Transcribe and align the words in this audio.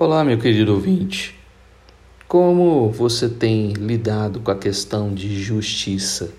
Olá, 0.00 0.22
meu 0.22 0.38
querido 0.38 0.74
ouvinte. 0.74 1.34
Como 2.28 2.88
você 2.88 3.28
tem 3.28 3.72
lidado 3.72 4.38
com 4.38 4.48
a 4.52 4.54
questão 4.54 5.12
de 5.12 5.42
justiça? 5.42 6.30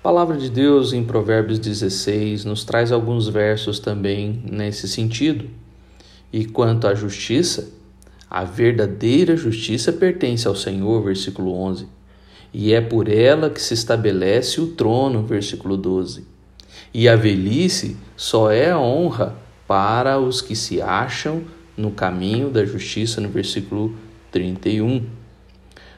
A 0.00 0.02
palavra 0.02 0.38
de 0.38 0.48
Deus 0.48 0.94
em 0.94 1.04
Provérbios 1.04 1.58
16 1.58 2.46
nos 2.46 2.64
traz 2.64 2.90
alguns 2.90 3.28
versos 3.28 3.78
também 3.78 4.42
nesse 4.50 4.88
sentido. 4.88 5.50
E 6.32 6.46
quanto 6.46 6.86
à 6.86 6.94
justiça, 6.94 7.68
a 8.30 8.42
verdadeira 8.42 9.36
justiça 9.36 9.92
pertence 9.92 10.48
ao 10.48 10.56
Senhor, 10.56 11.04
versículo 11.04 11.52
11, 11.52 11.86
e 12.54 12.72
é 12.72 12.80
por 12.80 13.06
ela 13.06 13.50
que 13.50 13.60
se 13.60 13.74
estabelece 13.74 14.62
o 14.62 14.68
trono, 14.68 15.22
versículo 15.22 15.76
12. 15.76 16.24
E 16.94 17.06
a 17.06 17.16
velhice 17.16 17.98
só 18.16 18.50
é 18.50 18.74
honra 18.74 19.36
para 19.68 20.18
os 20.18 20.40
que 20.40 20.56
se 20.56 20.80
acham 20.80 21.44
no 21.76 21.90
caminho 21.90 22.50
da 22.50 22.64
justiça, 22.64 23.20
no 23.20 23.28
versículo 23.28 23.94
31. 24.30 25.04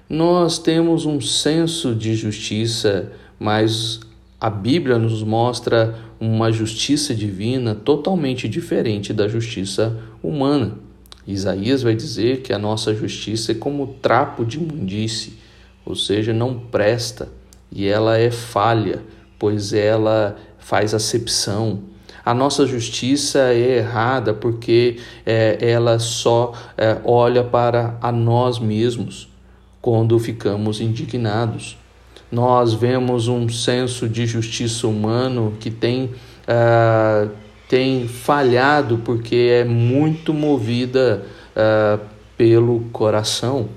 Nós 0.08 0.58
temos 0.58 1.06
um 1.06 1.20
senso 1.20 1.94
de 1.94 2.14
justiça, 2.14 3.12
mas 3.38 4.00
a 4.40 4.50
Bíblia 4.50 4.98
nos 4.98 5.22
mostra 5.22 5.98
uma 6.20 6.52
justiça 6.52 7.14
divina 7.14 7.74
totalmente 7.74 8.48
diferente 8.48 9.12
da 9.12 9.26
justiça 9.26 9.98
humana. 10.22 10.78
Isaías 11.26 11.82
vai 11.82 11.94
dizer 11.94 12.42
que 12.42 12.52
a 12.52 12.58
nossa 12.58 12.94
justiça 12.94 13.52
é 13.52 13.54
como 13.54 13.96
trapo 14.02 14.44
de 14.44 14.58
imundície, 14.58 15.38
ou 15.84 15.96
seja, 15.96 16.32
não 16.32 16.58
presta, 16.58 17.28
e 17.72 17.86
ela 17.86 18.18
é 18.18 18.30
falha, 18.30 19.02
pois 19.38 19.72
ela 19.72 20.36
faz 20.58 20.94
acepção, 20.94 21.82
a 22.24 22.32
nossa 22.32 22.66
justiça 22.66 23.52
é 23.52 23.78
errada 23.78 24.32
porque 24.32 24.98
é, 25.26 25.58
ela 25.60 25.98
só 25.98 26.52
é, 26.76 26.98
olha 27.04 27.44
para 27.44 27.98
a 28.00 28.10
nós 28.10 28.58
mesmos 28.58 29.28
quando 29.82 30.18
ficamos 30.18 30.80
indignados. 30.80 31.76
Nós 32.32 32.72
vemos 32.72 33.28
um 33.28 33.48
senso 33.48 34.08
de 34.08 34.26
justiça 34.26 34.88
humano 34.88 35.54
que 35.60 35.70
tem, 35.70 36.06
uh, 36.48 37.30
tem 37.68 38.08
falhado 38.08 39.02
porque 39.04 39.36
é 39.52 39.64
muito 39.64 40.32
movida 40.32 41.26
uh, 41.54 42.00
pelo 42.36 42.80
coração. 42.92 43.68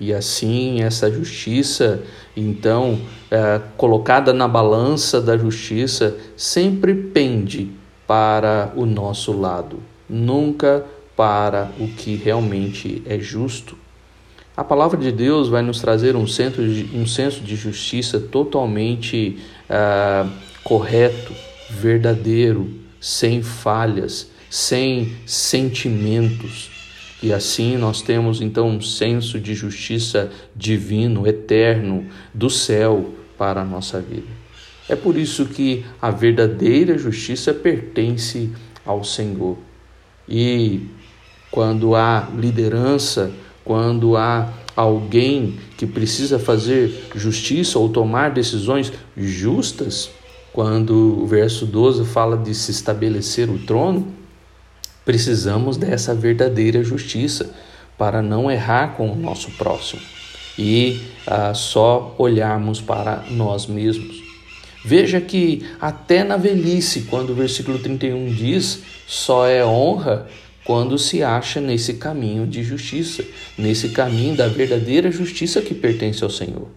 E 0.00 0.14
assim, 0.14 0.80
essa 0.82 1.10
justiça, 1.10 2.02
então, 2.36 3.00
é, 3.30 3.60
colocada 3.76 4.32
na 4.32 4.46
balança 4.46 5.20
da 5.20 5.36
justiça, 5.36 6.16
sempre 6.36 6.94
pende 6.94 7.70
para 8.06 8.72
o 8.76 8.86
nosso 8.86 9.32
lado, 9.38 9.80
nunca 10.08 10.84
para 11.16 11.72
o 11.80 11.88
que 11.88 12.14
realmente 12.14 13.02
é 13.06 13.18
justo. 13.18 13.76
A 14.56 14.62
palavra 14.62 14.98
de 14.98 15.10
Deus 15.10 15.48
vai 15.48 15.62
nos 15.62 15.80
trazer 15.80 16.14
um 16.14 16.26
senso 16.26 16.62
de, 16.62 16.96
um 16.96 17.06
senso 17.06 17.40
de 17.40 17.56
justiça 17.56 18.20
totalmente 18.20 19.38
uh, 19.68 20.30
correto, 20.62 21.32
verdadeiro, 21.70 22.68
sem 23.00 23.42
falhas, 23.42 24.30
sem 24.48 25.12
sentimentos 25.26 26.77
e 27.22 27.32
assim 27.32 27.76
nós 27.76 28.00
temos 28.00 28.40
então 28.40 28.68
um 28.68 28.80
senso 28.80 29.40
de 29.40 29.54
justiça 29.54 30.30
divino, 30.54 31.26
eterno, 31.26 32.06
do 32.32 32.48
céu 32.48 33.14
para 33.36 33.62
a 33.62 33.64
nossa 33.64 34.00
vida. 34.00 34.38
É 34.88 34.96
por 34.96 35.16
isso 35.16 35.46
que 35.46 35.84
a 36.00 36.10
verdadeira 36.10 36.96
justiça 36.96 37.52
pertence 37.52 38.50
ao 38.86 39.04
Senhor. 39.04 39.58
E 40.28 40.86
quando 41.50 41.94
há 41.94 42.28
liderança, 42.34 43.30
quando 43.64 44.16
há 44.16 44.52
alguém 44.74 45.58
que 45.76 45.86
precisa 45.86 46.38
fazer 46.38 47.08
justiça 47.14 47.78
ou 47.78 47.88
tomar 47.88 48.30
decisões 48.30 48.92
justas, 49.16 50.10
quando 50.52 51.20
o 51.22 51.26
verso 51.26 51.66
12 51.66 52.04
fala 52.04 52.36
de 52.36 52.54
se 52.54 52.70
estabelecer 52.70 53.50
o 53.50 53.58
trono, 53.58 54.17
Precisamos 55.08 55.78
dessa 55.78 56.14
verdadeira 56.14 56.84
justiça 56.84 57.48
para 57.96 58.20
não 58.20 58.50
errar 58.50 58.88
com 58.94 59.10
o 59.10 59.16
nosso 59.16 59.50
próximo 59.52 60.02
e 60.58 61.00
uh, 61.26 61.54
só 61.54 62.14
olharmos 62.18 62.82
para 62.82 63.24
nós 63.30 63.66
mesmos. 63.66 64.22
Veja 64.84 65.18
que 65.18 65.64
até 65.80 66.22
na 66.22 66.36
velhice, 66.36 67.06
quando 67.08 67.30
o 67.30 67.34
versículo 67.34 67.78
31 67.78 68.34
diz, 68.34 68.82
só 69.06 69.46
é 69.46 69.64
honra 69.64 70.26
quando 70.62 70.98
se 70.98 71.22
acha 71.22 71.58
nesse 71.58 71.94
caminho 71.94 72.46
de 72.46 72.62
justiça, 72.62 73.24
nesse 73.56 73.88
caminho 73.88 74.36
da 74.36 74.46
verdadeira 74.46 75.10
justiça 75.10 75.62
que 75.62 75.72
pertence 75.72 76.22
ao 76.22 76.28
Senhor. 76.28 76.68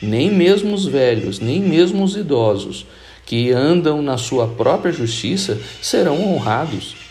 Nem 0.00 0.30
mesmo 0.30 0.74
os 0.74 0.86
velhos, 0.86 1.38
nem 1.38 1.60
mesmo 1.60 2.02
os 2.02 2.16
idosos 2.16 2.86
que 3.26 3.52
andam 3.52 4.00
na 4.00 4.16
sua 4.16 4.48
própria 4.48 4.90
justiça 4.90 5.60
serão 5.82 6.32
honrados 6.32 7.03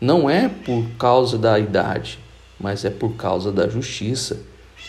não 0.00 0.28
é 0.28 0.48
por 0.48 0.84
causa 0.98 1.38
da 1.38 1.58
idade, 1.58 2.18
mas 2.58 2.84
é 2.84 2.90
por 2.90 3.14
causa 3.16 3.50
da 3.50 3.68
justiça. 3.68 4.40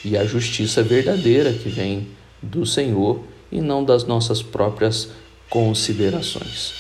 E 0.03 0.18
a 0.18 0.25
justiça 0.25 0.84
verdadeira 0.84 1.51
que 1.51 1.69
vem 1.69 2.07
do 2.41 2.66
Senhor 2.66 3.22
e 3.51 3.62
não 3.62 3.84
das 3.84 4.03
nossas 4.03 4.41
próprias 4.41 5.09
considerações. 5.50 6.73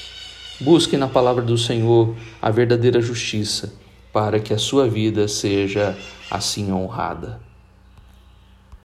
Busque 0.59 0.97
na 0.97 1.07
palavra 1.07 1.43
do 1.43 1.57
Senhor 1.57 2.15
a 2.41 2.49
verdadeira 2.49 3.01
justiça, 3.01 3.73
para 4.11 4.39
que 4.39 4.53
a 4.53 4.57
sua 4.57 4.87
vida 4.87 5.27
seja 5.27 5.97
assim 6.29 6.71
honrada. 6.71 7.46